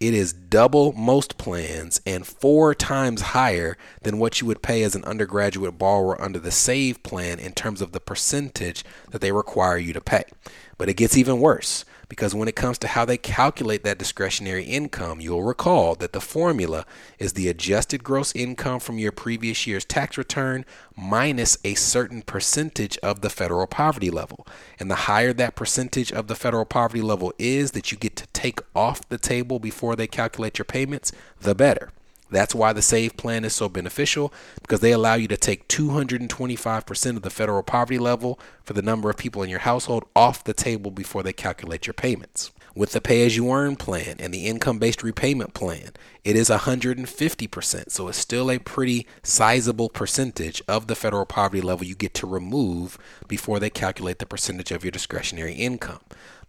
It 0.00 0.14
is 0.14 0.32
double 0.32 0.92
most 0.92 1.36
plans 1.38 2.00
and 2.06 2.24
four 2.24 2.72
times 2.72 3.20
higher 3.20 3.76
than 4.02 4.20
what 4.20 4.40
you 4.40 4.46
would 4.46 4.62
pay 4.62 4.84
as 4.84 4.94
an 4.94 5.02
undergraduate 5.02 5.76
borrower 5.76 6.22
under 6.22 6.38
the 6.38 6.52
SAVE 6.52 7.02
plan 7.02 7.40
in 7.40 7.50
terms 7.50 7.82
of 7.82 7.90
the 7.90 7.98
percentage 7.98 8.84
that 9.10 9.20
they 9.20 9.32
require 9.32 9.76
you 9.76 9.92
to 9.92 10.00
pay. 10.00 10.22
But 10.80 10.88
it 10.88 10.96
gets 10.96 11.14
even 11.14 11.40
worse 11.40 11.84
because 12.08 12.34
when 12.34 12.48
it 12.48 12.56
comes 12.56 12.78
to 12.78 12.88
how 12.88 13.04
they 13.04 13.18
calculate 13.18 13.84
that 13.84 13.98
discretionary 13.98 14.64
income, 14.64 15.20
you'll 15.20 15.42
recall 15.42 15.94
that 15.96 16.14
the 16.14 16.22
formula 16.22 16.86
is 17.18 17.34
the 17.34 17.48
adjusted 17.48 18.02
gross 18.02 18.34
income 18.34 18.80
from 18.80 18.98
your 18.98 19.12
previous 19.12 19.66
year's 19.66 19.84
tax 19.84 20.16
return 20.16 20.64
minus 20.96 21.58
a 21.64 21.74
certain 21.74 22.22
percentage 22.22 22.96
of 23.02 23.20
the 23.20 23.28
federal 23.28 23.66
poverty 23.66 24.08
level. 24.08 24.46
And 24.78 24.90
the 24.90 25.04
higher 25.04 25.34
that 25.34 25.54
percentage 25.54 26.12
of 26.12 26.28
the 26.28 26.34
federal 26.34 26.64
poverty 26.64 27.02
level 27.02 27.34
is 27.38 27.72
that 27.72 27.92
you 27.92 27.98
get 27.98 28.16
to 28.16 28.26
take 28.28 28.60
off 28.74 29.06
the 29.06 29.18
table 29.18 29.58
before 29.58 29.96
they 29.96 30.06
calculate 30.06 30.56
your 30.56 30.64
payments, 30.64 31.12
the 31.42 31.54
better. 31.54 31.90
That's 32.30 32.54
why 32.54 32.72
the 32.72 32.82
SAVE 32.82 33.16
plan 33.16 33.44
is 33.44 33.54
so 33.54 33.68
beneficial 33.68 34.32
because 34.62 34.80
they 34.80 34.92
allow 34.92 35.14
you 35.14 35.28
to 35.28 35.36
take 35.36 35.68
225% 35.68 37.16
of 37.16 37.22
the 37.22 37.30
federal 37.30 37.62
poverty 37.62 37.98
level 37.98 38.38
for 38.62 38.72
the 38.72 38.82
number 38.82 39.10
of 39.10 39.16
people 39.16 39.42
in 39.42 39.50
your 39.50 39.60
household 39.60 40.04
off 40.14 40.44
the 40.44 40.54
table 40.54 40.90
before 40.90 41.22
they 41.22 41.32
calculate 41.32 41.86
your 41.86 41.94
payments. 41.94 42.52
With 42.74 42.92
the 42.92 43.00
pay 43.00 43.26
as 43.26 43.36
you 43.36 43.50
earn 43.50 43.74
plan 43.74 44.16
and 44.20 44.32
the 44.32 44.46
income 44.46 44.78
based 44.78 45.02
repayment 45.02 45.54
plan, 45.54 45.90
it 46.22 46.36
is 46.36 46.48
150%. 46.48 47.90
So 47.90 48.08
it's 48.08 48.18
still 48.18 48.50
a 48.50 48.58
pretty 48.58 49.08
sizable 49.24 49.88
percentage 49.88 50.62
of 50.68 50.86
the 50.86 50.94
federal 50.94 51.26
poverty 51.26 51.60
level 51.60 51.84
you 51.84 51.96
get 51.96 52.14
to 52.14 52.28
remove 52.28 52.96
before 53.26 53.58
they 53.58 53.70
calculate 53.70 54.20
the 54.20 54.26
percentage 54.26 54.70
of 54.70 54.84
your 54.84 54.92
discretionary 54.92 55.54
income. 55.54 56.00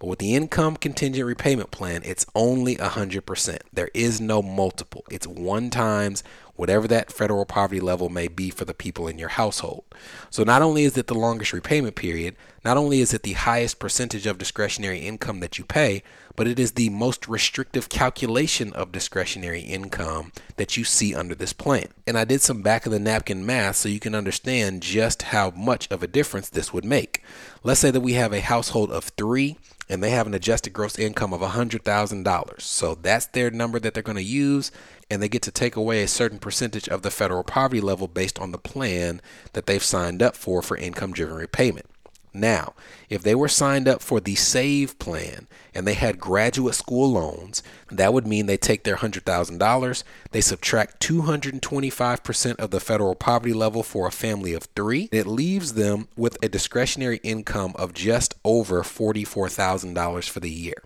But 0.01 0.07
with 0.07 0.17
the 0.19 0.33
income 0.33 0.77
contingent 0.77 1.27
repayment 1.27 1.69
plan, 1.69 2.01
it's 2.03 2.25
only 2.33 2.75
100%. 2.75 3.59
There 3.71 3.91
is 3.93 4.19
no 4.19 4.41
multiple. 4.41 5.05
It's 5.11 5.27
one 5.27 5.69
times 5.69 6.23
whatever 6.55 6.87
that 6.87 7.11
federal 7.11 7.45
poverty 7.45 7.79
level 7.79 8.09
may 8.09 8.27
be 8.27 8.49
for 8.49 8.65
the 8.65 8.73
people 8.73 9.07
in 9.07 9.17
your 9.17 9.29
household. 9.29 9.83
So 10.29 10.43
not 10.43 10.61
only 10.61 10.83
is 10.83 10.97
it 10.97 11.07
the 11.07 11.13
longest 11.13 11.53
repayment 11.53 11.95
period, 11.95 12.35
not 12.63 12.77
only 12.77 13.01
is 13.01 13.13
it 13.13 13.23
the 13.23 13.33
highest 13.33 13.79
percentage 13.79 14.25
of 14.27 14.37
discretionary 14.37 14.99
income 14.99 15.39
that 15.39 15.57
you 15.57 15.65
pay, 15.65 16.03
but 16.35 16.47
it 16.47 16.59
is 16.59 16.73
the 16.73 16.89
most 16.89 17.27
restrictive 17.27 17.89
calculation 17.89 18.71
of 18.73 18.91
discretionary 18.91 19.61
income 19.61 20.31
that 20.57 20.77
you 20.77 20.83
see 20.83 21.13
under 21.15 21.35
this 21.35 21.53
plan. 21.53 21.87
And 22.05 22.17
I 22.17 22.25
did 22.25 22.41
some 22.41 22.61
back 22.61 22.85
of 22.85 22.91
the 22.91 22.99
napkin 22.99 23.45
math 23.45 23.77
so 23.77 23.89
you 23.89 23.99
can 23.99 24.15
understand 24.15 24.83
just 24.83 25.23
how 25.23 25.51
much 25.51 25.89
of 25.91 26.03
a 26.03 26.07
difference 26.07 26.49
this 26.49 26.71
would 26.71 26.85
make. 26.85 27.23
Let's 27.63 27.79
say 27.79 27.91
that 27.91 28.01
we 28.01 28.13
have 28.13 28.33
a 28.33 28.41
household 28.41 28.91
of 28.91 29.05
three 29.05 29.57
and 29.89 30.01
they 30.01 30.11
have 30.11 30.25
an 30.25 30.33
adjusted 30.33 30.71
gross 30.71 30.97
income 30.97 31.33
of 31.33 31.41
$100,000. 31.41 32.61
So 32.61 32.95
that's 32.95 33.25
their 33.27 33.51
number 33.51 33.77
that 33.79 33.93
they're 33.93 34.01
going 34.01 34.15
to 34.15 34.23
use, 34.23 34.71
and 35.11 35.21
they 35.21 35.27
get 35.27 35.41
to 35.41 35.51
take 35.51 35.75
away 35.75 36.01
a 36.01 36.07
certain 36.07 36.39
percentage 36.39 36.87
of 36.87 37.01
the 37.01 37.11
federal 37.11 37.43
poverty 37.43 37.81
level 37.81 38.07
based 38.07 38.39
on 38.39 38.51
the 38.51 38.57
plan 38.57 39.21
that 39.51 39.65
they've 39.65 39.83
signed 39.83 40.23
up 40.23 40.37
for 40.37 40.61
for 40.61 40.77
income 40.77 41.11
driven 41.11 41.35
repayment. 41.35 41.85
Now, 42.33 42.75
if 43.09 43.23
they 43.23 43.35
were 43.35 43.49
signed 43.49 43.89
up 43.89 44.01
for 44.01 44.21
the 44.21 44.35
SAVE 44.35 44.97
plan 44.99 45.47
and 45.75 45.85
they 45.85 45.95
had 45.95 46.17
graduate 46.17 46.75
school 46.75 47.11
loans, 47.11 47.61
that 47.89 48.13
would 48.13 48.25
mean 48.25 48.45
they 48.45 48.55
take 48.55 48.85
their 48.85 48.95
$100,000, 48.95 50.03
they 50.31 50.39
subtract 50.39 51.05
225% 51.05 52.55
of 52.55 52.71
the 52.71 52.79
federal 52.79 53.15
poverty 53.15 53.53
level 53.53 53.83
for 53.83 54.07
a 54.07 54.11
family 54.13 54.53
of 54.53 54.63
three. 54.77 55.09
and 55.11 55.19
It 55.19 55.27
leaves 55.27 55.73
them 55.73 56.07
with 56.15 56.37
a 56.41 56.47
discretionary 56.47 57.19
income 57.21 57.73
of 57.75 57.93
just 57.93 58.35
over 58.45 58.81
$44,000 58.81 60.29
for 60.29 60.39
the 60.39 60.49
year. 60.49 60.83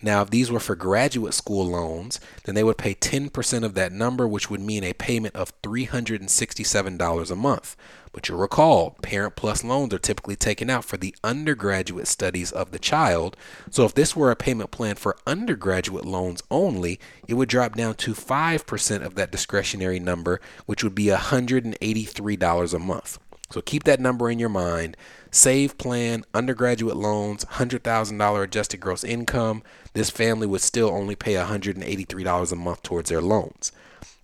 Now, 0.00 0.22
if 0.22 0.30
these 0.30 0.50
were 0.50 0.60
for 0.60 0.76
graduate 0.76 1.34
school 1.34 1.66
loans, 1.66 2.20
then 2.44 2.54
they 2.54 2.62
would 2.62 2.78
pay 2.78 2.94
10% 2.94 3.64
of 3.64 3.74
that 3.74 3.92
number, 3.92 4.28
which 4.28 4.48
would 4.48 4.60
mean 4.60 4.84
a 4.84 4.92
payment 4.92 5.34
of 5.34 5.60
$367 5.62 7.30
a 7.30 7.34
month. 7.34 7.76
But 8.12 8.28
you'll 8.28 8.38
recall, 8.38 8.96
Parent 9.02 9.36
Plus 9.36 9.62
loans 9.62 9.92
are 9.92 9.98
typically 9.98 10.36
taken 10.36 10.70
out 10.70 10.84
for 10.84 10.96
the 10.96 11.14
undergraduate 11.22 12.06
studies 12.06 12.52
of 12.52 12.70
the 12.70 12.78
child. 12.78 13.36
So 13.70 13.84
if 13.84 13.94
this 13.94 14.16
were 14.16 14.30
a 14.30 14.36
payment 14.36 14.70
plan 14.70 14.96
for 14.96 15.16
undergraduate 15.26 16.04
loans 16.04 16.42
only, 16.50 16.98
it 17.26 17.34
would 17.34 17.48
drop 17.48 17.74
down 17.76 17.94
to 17.96 18.14
5% 18.14 19.04
of 19.04 19.14
that 19.16 19.30
discretionary 19.30 20.00
number, 20.00 20.40
which 20.66 20.82
would 20.82 20.94
be 20.94 21.06
$183 21.06 22.74
a 22.74 22.78
month. 22.78 23.18
So 23.50 23.60
keep 23.62 23.84
that 23.84 24.00
number 24.00 24.30
in 24.30 24.38
your 24.38 24.48
mind. 24.48 24.96
Save 25.30 25.76
plan, 25.76 26.24
undergraduate 26.32 26.96
loans, 26.96 27.44
$100,000 27.44 28.42
adjusted 28.42 28.80
gross 28.80 29.04
income. 29.04 29.62
This 29.92 30.10
family 30.10 30.46
would 30.46 30.62
still 30.62 30.88
only 30.88 31.16
pay 31.16 31.34
$183 31.34 32.52
a 32.52 32.56
month 32.56 32.82
towards 32.82 33.10
their 33.10 33.20
loans. 33.20 33.70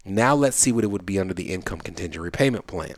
Now 0.05 0.35
let's 0.35 0.57
see 0.57 0.73
what 0.73 0.85
it 0.85 0.91
would 0.91 1.07
be 1.07 1.19
under 1.19 1.35
the 1.35 1.53
income 1.53 1.81
contingent 1.81 2.23
repayment 2.23 2.67
plan. 2.67 2.95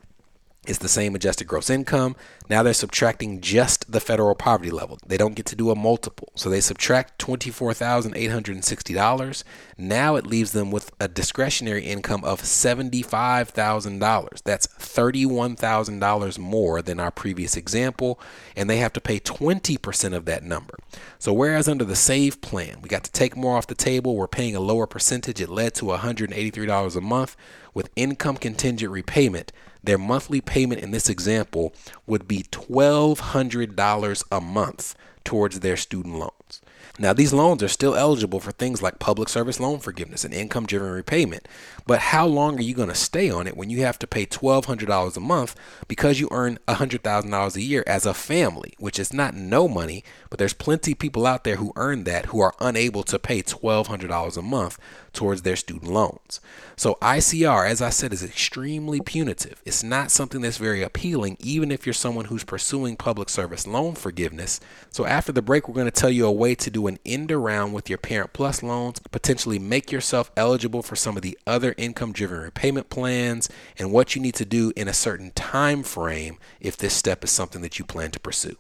It's 0.67 0.79
the 0.79 0.89
same 0.89 1.15
adjusted 1.15 1.47
gross 1.47 1.71
income. 1.71 2.17
Now 2.49 2.63
they're 2.63 2.75
subtracting 2.75 3.41
just 3.41 3.91
the 3.91 4.01
federal 4.01 4.35
poverty 4.35 4.71
level. 4.71 4.99
They 5.07 5.17
don't 5.17 5.35
get 5.35 5.47
to 5.47 5.57
do 5.57 5.71
a 5.71 5.77
multiple. 5.77 6.29
So 6.35 6.51
they 6.51 6.61
subtract 6.61 7.19
$24,860. 7.19 9.45
Now 9.79 10.17
it 10.17 10.27
leaves 10.27 10.53
them 10.53 10.71
with 10.71 10.91
a 11.01 11.09
discretionary 11.09 11.85
income 11.85 12.23
of 12.25 12.43
$75,000. 12.43 14.43
That's 14.43 14.67
$31,000 14.67 16.39
more 16.39 16.83
than 16.83 17.01
our 17.01 17.11
previous 17.11 17.57
example. 17.57 18.21
And 18.55 18.69
they 18.69 18.77
have 18.79 18.93
to 18.95 19.01
pay 19.01 19.21
20% 19.21 20.15
of 20.15 20.25
that 20.27 20.43
number. 20.43 20.77
So 21.19 21.33
whereas 21.33 21.69
under 21.69 21.85
the 21.85 21.97
SAVE 21.97 22.41
plan, 22.41 22.81
we 22.83 22.89
got 22.89 23.05
to 23.05 23.13
take 23.13 23.37
more 23.37 23.57
off 23.57 23.67
the 23.67 23.75
table, 23.75 24.17
we're 24.17 24.29
paying 24.29 24.57
a 24.57 24.61
lower 24.61 24.87
percentage. 24.87 25.41
It 25.41 25.49
led 25.49 25.75
to 25.75 25.87
$183 25.87 26.97
a 26.97 27.01
month. 27.01 27.37
With 27.75 27.91
income 27.95 28.39
contingent 28.39 28.91
repayment, 28.91 29.53
their 29.87 29.99
monthly 29.99 30.41
payment 30.41 30.83
in 30.83 30.91
this 30.91 31.09
example 31.09 31.73
would 32.07 32.29
be 32.29 32.43
$1,200 32.43 34.25
a 34.31 34.41
month 34.41 34.95
towards 35.25 35.61
their 35.61 35.77
student 35.77 36.17
loans. 36.17 36.63
Now, 36.99 37.13
these 37.13 37.35
loans 37.35 37.63
are 37.63 37.69
still 37.69 37.95
eligible 37.95 38.41
for 38.41 38.53
things 38.53 38.81
like 38.81 38.99
public 38.99 39.29
service 39.29 39.61
loan 39.61 39.81
forgiveness 39.81 40.25
and 40.25 40.33
income 40.33 40.65
driven 40.65 40.91
repayment, 40.91 41.47
but 41.87 41.99
how 41.99 42.27
long 42.27 42.59
are 42.59 42.63
you 42.63 42.75
going 42.75 42.89
to 42.89 42.95
stay 42.95 43.29
on 43.29 43.47
it 43.47 43.57
when 43.57 43.69
you 43.69 43.83
have 43.83 43.99
to 43.99 44.07
pay 44.07 44.25
$1,200 44.25 45.17
a 45.17 45.21
month 45.21 45.55
because 45.89 46.19
you 46.19 46.29
earn 46.31 46.59
$100,000 46.69 47.57
a 47.57 47.61
year 47.61 47.85
as 47.87 48.07
a 48.07 48.15
family, 48.15 48.73
which 48.79 48.99
is 48.99 49.13
not 49.13 49.35
no 49.35 49.69
money, 49.69 50.05
but 50.31 50.39
there's 50.39 50.55
plenty 50.55 50.93
of 50.93 50.99
people 50.99 51.27
out 51.27 51.45
there 51.45 51.57
who 51.57 51.73
earn 51.77 52.05
that 52.05 52.27
who 52.27 52.41
are 52.41 52.55
unable 52.61 53.03
to 53.03 53.19
pay 53.19 53.43
$1,200 53.43 54.37
a 54.37 54.43
month 54.43 54.79
towards 55.17 55.43
their 55.43 55.57
student 55.57 55.91
loans. 55.91 56.41
So 56.77 56.97
ICR, 57.03 57.69
as 57.69 57.83
I 57.83 57.91
said, 57.91 58.13
is 58.13 58.23
extremely 58.23 59.01
punitive. 59.01 59.61
It's 59.65 59.83
not 59.83 60.11
something 60.11 60.43
that's 60.43 60.59
very 60.59 60.83
appealing, 60.83 61.39
even 61.41 61.73
if 61.73 61.87
you're 61.87 61.93
someone 61.93 62.27
who's 62.27 62.45
pursuing 62.45 62.97
public 62.97 63.29
service 63.29 63.67
loan 63.67 63.95
forgiveness. 63.95 64.61
So 64.91 65.07
after 65.07 65.33
the 65.33 65.43
break, 65.43 65.67
we're 65.67 65.75
going 65.75 65.87
to 65.87 65.91
tell 65.91 66.11
you 66.11 66.27
a 66.27 66.33
way 66.33 66.55
to 66.55 66.71
do 66.71 66.87
an 66.87 66.99
end 67.05 67.33
around 67.33 67.73
with 67.73 67.89
your 67.89 67.99
Parent 67.99 68.33
Plus 68.33 68.63
loans, 68.63 69.01
potentially 69.11 69.59
make 69.59 69.91
yourself 69.91 70.31
eligible 70.37 70.83
for 70.83 70.95
some 70.95 71.17
of 71.17 71.23
the 71.23 71.39
other 71.47 71.75
income 71.77 72.13
driven 72.13 72.39
repayment 72.39 72.91
plans, 72.91 73.49
and 73.79 73.91
what 73.91 74.15
you 74.15 74.23
need 74.23 74.35
to 74.35 74.45
do 74.45 74.73
in 74.77 74.87
a 74.87 74.93
certain 74.93 75.33
time 75.33 75.83
frame 75.83 76.39
if 76.61 76.77
this 76.77 76.95
step 76.95 77.25
is 77.25 77.31
something 77.31 77.63
that 77.63 77.79
you 77.79 77.85
plan 77.85 78.11
to 78.11 78.21
pursue. 78.21 78.57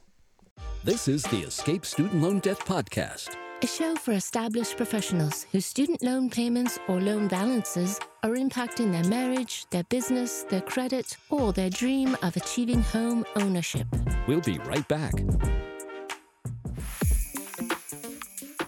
This 0.82 1.06
is 1.06 1.22
the 1.24 1.42
Escape 1.42 1.84
Student 1.84 2.22
Loan 2.22 2.38
Debt 2.38 2.60
Podcast 2.60 3.36
a 3.62 3.66
show 3.66 3.94
for 3.94 4.12
established 4.12 4.76
professionals 4.76 5.46
whose 5.50 5.64
student 5.64 6.02
loan 6.02 6.28
payments 6.28 6.78
or 6.88 7.00
loan 7.00 7.26
balances 7.26 7.98
are 8.22 8.32
impacting 8.32 8.92
their 8.92 9.04
marriage, 9.04 9.66
their 9.70 9.84
business, 9.84 10.42
their 10.50 10.60
credit, 10.60 11.16
or 11.30 11.52
their 11.52 11.70
dream 11.70 12.16
of 12.22 12.36
achieving 12.36 12.82
home 12.82 13.24
ownership. 13.36 13.86
We'll 14.26 14.42
be 14.42 14.58
right 14.58 14.86
back. 14.88 15.14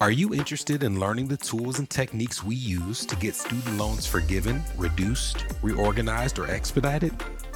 Are 0.00 0.12
you 0.12 0.32
interested 0.32 0.82
in 0.82 0.98
learning 0.98 1.28
the 1.28 1.36
tools 1.36 1.78
and 1.80 1.90
techniques 1.90 2.42
we 2.42 2.54
use 2.54 3.04
to 3.04 3.16
get 3.16 3.34
student 3.34 3.76
loans 3.76 4.06
forgiven, 4.06 4.62
reduced, 4.76 5.44
reorganized, 5.60 6.38
or 6.38 6.48
expedited? 6.48 7.12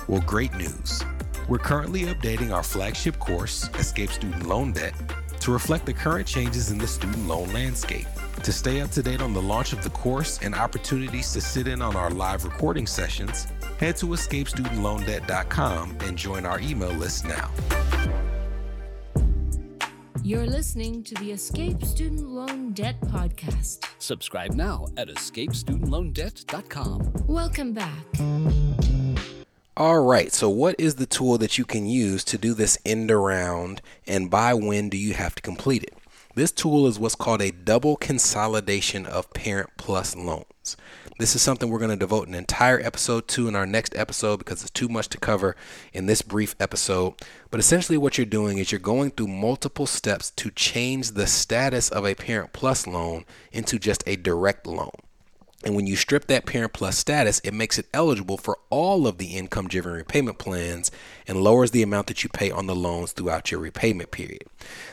Well, 0.07 0.23
great 0.23 0.53
news. 0.55 1.03
We're 1.49 1.59
currently 1.59 2.03
updating 2.03 2.53
our 2.53 2.63
flagship 2.63 3.19
course, 3.19 3.71
Escape 3.79 4.11
Student 4.11 4.47
Loan 4.47 4.73
Debt 4.73 4.95
to 5.43 5.53
reflect 5.53 5.87
the 5.87 5.93
current 5.93 6.27
changes 6.27 6.71
in 6.71 6.79
the 6.79 6.87
student 6.87 7.27
loan 7.27 7.53
landscape. 7.53 8.07
To 8.45 8.53
stay 8.53 8.81
up 8.81 8.91
to 8.93 9.03
date 9.03 9.21
on 9.21 9.35
the 9.35 9.43
launch 9.43 9.73
of 9.73 9.83
the 9.83 9.91
course 9.91 10.39
and 10.43 10.55
opportunities 10.55 11.33
to 11.33 11.41
sit 11.41 11.67
in 11.67 11.83
on 11.83 11.97
our 11.97 12.11
live 12.11 12.45
recording 12.45 12.87
sessions, 12.87 13.49
head 13.79 13.97
to 13.97 14.07
escapestudentloandebt.com 14.07 15.99
and 16.03 16.17
join 16.17 16.47
our 16.47 16.61
email 16.61 16.93
list 16.93 17.25
now. 17.25 17.51
You're 20.25 20.47
listening 20.47 21.03
to 21.03 21.17
the 21.17 21.33
Escape 21.33 21.85
Student 21.85 22.29
Loan 22.29 22.73
Debt 22.73 23.01
Podcast. 23.01 23.85
Subscribe 23.99 24.53
now 24.53 24.87
at 24.97 25.09
escapestudentloandebt.com. 25.09 27.13
Welcome 27.27 27.73
back. 27.73 29.12
All 29.75 30.01
right, 30.01 30.31
so 30.31 30.51
what 30.51 30.77
is 30.79 30.97
the 30.97 31.07
tool 31.07 31.39
that 31.39 31.57
you 31.57 31.65
can 31.65 31.87
use 31.87 32.25
to 32.25 32.37
do 32.37 32.53
this 32.53 32.77
end 32.85 33.11
around 33.11 33.81
and 34.07 34.31
by 34.31 34.53
when 34.53 34.91
do 34.91 34.99
you 34.99 35.15
have 35.15 35.35
to 35.37 35.41
complete 35.41 35.83
it? 35.83 35.95
This 36.35 36.53
tool 36.53 36.87
is 36.87 36.99
what's 36.99 37.15
called 37.15 37.41
a 37.41 37.53
double 37.53 37.97
consolidation 37.97 39.07
of 39.07 39.33
Parent 39.33 39.71
Plus 39.79 40.15
loans. 40.15 40.77
This 41.19 41.35
is 41.35 41.41
something 41.41 41.71
we're 41.71 41.79
going 41.79 41.91
to 41.91 41.97
devote 41.97 42.29
an 42.29 42.35
entire 42.35 42.81
episode 42.81 43.27
to 43.29 43.49
in 43.49 43.57
our 43.57 43.65
next 43.65 43.97
episode 43.97 44.37
because 44.41 44.61
it's 44.61 44.71
too 44.71 44.91
much 44.91 45.09
to 45.09 45.19
cover 45.19 45.57
in 45.95 46.05
this 46.05 46.21
brief 46.21 46.55
episode. 46.61 47.15
But 47.51 47.59
essentially, 47.59 47.97
what 47.97 48.19
you're 48.19 48.27
doing 48.27 48.59
is 48.59 48.73
you're 48.73 48.79
going 48.79 49.13
through 49.13 49.29
multiple 49.29 49.87
steps 49.87 50.31
to 50.33 50.51
change 50.51 51.13
the 51.13 51.27
status 51.27 51.89
of 51.89 52.05
a 52.05 52.15
Parent 52.15 52.53
Plus 52.53 52.87
loan 52.87 53.25
into 53.53 53.79
just 53.79 54.03
a 54.07 54.17
direct 54.17 54.67
loan. 54.67 54.93
And 55.65 55.77
when 55.77 55.87
you 55.87 55.97
strip 55.97 56.27
that 56.27 56.47
Parent 56.47 56.73
Plus 56.73 56.99
status, 56.99 57.41
it 57.45 57.55
makes 57.55 57.79
it 57.79 57.87
eligible 57.95 58.37
for 58.37 58.59
all 58.71 59.07
of 59.07 59.19
the 59.19 59.37
income 59.37 59.69
driven 59.69 59.93
repayment 59.93 60.39
plans 60.39 60.91
and 61.27 61.41
lowers 61.41 61.71
the 61.71 61.83
amount 61.83 62.09
that 62.09 62.25
you 62.25 62.31
pay 62.31 62.51
on 62.51 62.67
the 62.67 62.75
loans 62.75 63.13
throughout 63.13 63.51
your 63.51 63.61
repayment 63.61 64.11
period. 64.11 64.45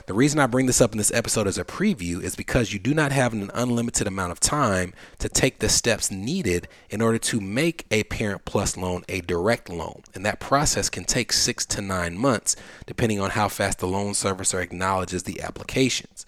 The 0.06 0.14
reason 0.14 0.40
I 0.40 0.48
bring 0.48 0.68
this 0.68 0.82
up 0.82 0.92
in 0.92 0.98
this 0.98 1.14
episode 1.14 1.48
as 1.48 1.58
a 1.58 1.64
preview 1.64 2.22
is 2.22 2.36
because 2.36 2.72
you 2.74 2.80
do 2.80 2.94
not 2.94 3.12
have 3.12 3.34
an 3.34 3.50
unlimited 3.54 4.08
amount 4.08 4.32
of 4.32 4.40
time 4.40 4.94
to 5.20 5.30
take 5.30 5.60
the 5.60 5.70
steps 5.70 6.12
needed 6.12 6.68
in 6.90 7.02
order 7.02 7.18
to 7.18 7.42
make 7.42 7.86
a 7.92 8.04
Parent 8.04 8.46
Plus 8.46 8.78
loan 8.78 9.04
a 9.10 9.22
direct 9.22 9.70
loan. 9.70 10.04
And 10.14 10.26
that 10.26 10.40
process 10.40 10.90
can 10.90 11.06
take 11.06 11.34
six 11.34 11.66
to 11.68 11.82
nine 11.82 12.18
months, 12.18 12.56
depending 12.86 13.20
on 13.20 13.32
how 13.32 13.48
fast 13.48 13.80
the 13.80 13.88
loan 13.88 14.14
servicer 14.14 14.62
acknowledges 14.62 15.24
the 15.24 15.42
applications. 15.42 16.26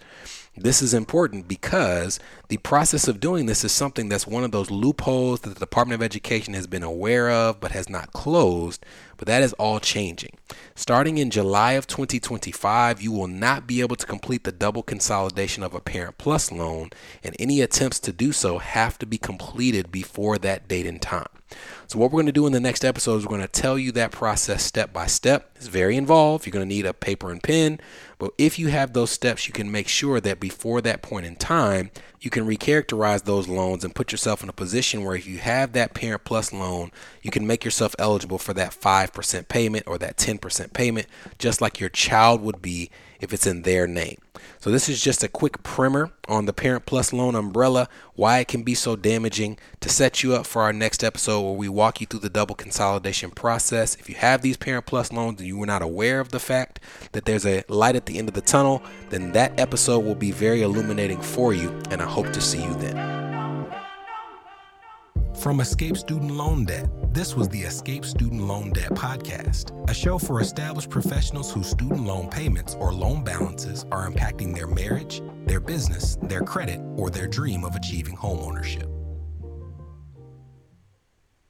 This 0.56 0.82
is 0.82 0.92
important 0.92 1.48
because 1.48 2.20
the 2.48 2.58
process 2.58 3.08
of 3.08 3.20
doing 3.20 3.46
this 3.46 3.64
is 3.64 3.72
something 3.72 4.10
that's 4.10 4.26
one 4.26 4.44
of 4.44 4.50
those 4.50 4.70
loopholes 4.70 5.40
that 5.40 5.54
the 5.54 5.60
Department 5.60 5.98
of 5.98 6.04
Education 6.04 6.52
has 6.52 6.66
been 6.66 6.82
aware 6.82 7.30
of 7.30 7.58
but 7.58 7.72
has 7.72 7.88
not 7.88 8.12
closed. 8.12 8.84
But 9.22 9.28
that 9.28 9.44
is 9.44 9.52
all 9.52 9.78
changing. 9.78 10.36
Starting 10.74 11.16
in 11.16 11.30
July 11.30 11.74
of 11.74 11.86
2025, 11.86 13.00
you 13.00 13.12
will 13.12 13.28
not 13.28 13.68
be 13.68 13.80
able 13.80 13.94
to 13.94 14.04
complete 14.04 14.42
the 14.42 14.50
double 14.50 14.82
consolidation 14.82 15.62
of 15.62 15.74
a 15.74 15.80
Parent 15.80 16.18
Plus 16.18 16.50
loan, 16.50 16.90
and 17.22 17.36
any 17.38 17.60
attempts 17.60 18.00
to 18.00 18.12
do 18.12 18.32
so 18.32 18.58
have 18.58 18.98
to 18.98 19.06
be 19.06 19.18
completed 19.18 19.92
before 19.92 20.38
that 20.38 20.66
date 20.66 20.86
and 20.86 21.00
time. 21.00 21.28
So, 21.86 21.98
what 21.98 22.10
we're 22.10 22.22
going 22.22 22.26
to 22.26 22.32
do 22.32 22.46
in 22.46 22.52
the 22.52 22.60
next 22.60 22.84
episode 22.84 23.18
is 23.18 23.24
we're 23.24 23.36
going 23.36 23.42
to 23.42 23.48
tell 23.48 23.78
you 23.78 23.92
that 23.92 24.10
process 24.10 24.62
step 24.64 24.92
by 24.92 25.06
step. 25.06 25.50
It's 25.56 25.66
very 25.66 25.96
involved. 25.96 26.46
You're 26.46 26.52
going 26.52 26.68
to 26.68 26.74
need 26.74 26.86
a 26.86 26.94
paper 26.94 27.30
and 27.30 27.42
pen. 27.42 27.78
But 28.18 28.32
if 28.38 28.58
you 28.58 28.68
have 28.68 28.92
those 28.92 29.10
steps, 29.10 29.46
you 29.46 29.52
can 29.52 29.70
make 29.70 29.88
sure 29.88 30.20
that 30.20 30.40
before 30.40 30.80
that 30.80 31.02
point 31.02 31.26
in 31.26 31.36
time, 31.36 31.90
you 32.20 32.30
can 32.30 32.46
recharacterize 32.46 33.24
those 33.24 33.48
loans 33.48 33.84
and 33.84 33.94
put 33.94 34.12
yourself 34.12 34.42
in 34.42 34.48
a 34.48 34.52
position 34.52 35.04
where 35.04 35.16
if 35.16 35.26
you 35.26 35.38
have 35.38 35.72
that 35.72 35.92
Parent 35.92 36.24
Plus 36.24 36.52
loan, 36.52 36.92
you 37.20 37.30
can 37.30 37.46
make 37.46 37.64
yourself 37.64 37.94
eligible 37.98 38.38
for 38.38 38.54
that 38.54 38.72
5% 39.12 39.48
payment 39.48 39.84
or 39.86 39.98
that 39.98 40.16
10% 40.16 40.72
payment, 40.72 41.06
just 41.38 41.60
like 41.60 41.80
your 41.80 41.88
child 41.88 42.40
would 42.42 42.62
be 42.62 42.90
if 43.20 43.32
it's 43.32 43.46
in 43.46 43.62
their 43.62 43.86
name. 43.86 44.18
So, 44.58 44.70
this 44.70 44.88
is 44.88 45.00
just 45.00 45.22
a 45.22 45.28
quick 45.28 45.62
primer 45.62 46.10
on 46.26 46.46
the 46.46 46.52
Parent 46.52 46.86
Plus 46.86 47.12
loan 47.12 47.36
umbrella, 47.36 47.88
why 48.14 48.40
it 48.40 48.48
can 48.48 48.62
be 48.64 48.74
so 48.74 48.96
damaging 48.96 49.58
to 49.80 49.88
set 49.88 50.22
you 50.22 50.34
up 50.34 50.46
for 50.46 50.62
our 50.62 50.72
next 50.72 51.04
episode 51.04 51.42
where 51.42 51.52
we 51.52 51.68
walk 51.68 52.00
you 52.00 52.06
through 52.06 52.20
the 52.20 52.28
double 52.28 52.56
consolidation 52.56 53.30
process. 53.30 53.94
If 53.96 54.08
you 54.08 54.16
have 54.16 54.42
these 54.42 54.56
Parent 54.56 54.86
Plus 54.86 55.12
loans 55.12 55.38
and 55.38 55.46
you 55.46 55.56
were 55.56 55.66
not 55.66 55.82
aware 55.82 56.18
of 56.18 56.30
the 56.30 56.40
fact 56.40 56.80
that 57.12 57.24
there's 57.24 57.46
a 57.46 57.62
light 57.68 57.94
at 57.94 58.06
the 58.06 58.18
end 58.18 58.28
of 58.28 58.34
the 58.34 58.40
tunnel, 58.40 58.82
then 59.10 59.32
that 59.32 59.58
episode 59.60 60.00
will 60.00 60.16
be 60.16 60.32
very 60.32 60.62
illuminating 60.62 61.20
for 61.20 61.54
you, 61.54 61.70
and 61.90 62.02
I 62.02 62.06
hope 62.06 62.32
to 62.32 62.40
see 62.40 62.62
you 62.62 62.74
then. 62.74 63.21
From 65.42 65.58
Escape 65.58 65.96
Student 65.96 66.30
Loan 66.30 66.64
Debt, 66.64 66.88
this 67.12 67.34
was 67.34 67.48
the 67.48 67.62
Escape 67.62 68.04
Student 68.04 68.42
Loan 68.42 68.70
Debt 68.70 68.90
Podcast, 68.90 69.72
a 69.90 69.92
show 69.92 70.16
for 70.16 70.40
established 70.40 70.88
professionals 70.88 71.52
whose 71.52 71.68
student 71.68 72.04
loan 72.04 72.28
payments 72.28 72.76
or 72.76 72.92
loan 72.92 73.24
balances 73.24 73.84
are 73.90 74.08
impacting 74.08 74.54
their 74.54 74.68
marriage, 74.68 75.20
their 75.46 75.58
business, 75.58 76.16
their 76.22 76.42
credit, 76.42 76.78
or 76.96 77.10
their 77.10 77.26
dream 77.26 77.64
of 77.64 77.74
achieving 77.74 78.14
homeownership. 78.14 79.01